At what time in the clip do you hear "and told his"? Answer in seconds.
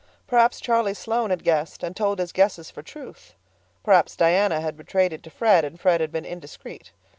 1.83-2.31